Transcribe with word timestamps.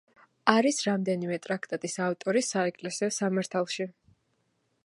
არის 0.53 0.79
რამდენიმე 0.85 1.37
ტრაქტატის 1.43 1.99
ავტორი 2.07 2.45
საეკლესიო 2.49 3.11
სამართალში. 3.21 3.91